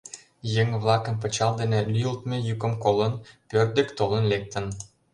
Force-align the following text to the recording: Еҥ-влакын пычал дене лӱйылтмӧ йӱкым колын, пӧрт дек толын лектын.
Еҥ-влакын 0.61 1.15
пычал 1.21 1.51
дене 1.61 1.79
лӱйылтмӧ 1.93 2.37
йӱкым 2.47 2.73
колын, 2.83 3.13
пӧрт 3.49 3.69
дек 3.77 3.89
толын 3.97 4.23
лектын. 4.31 4.65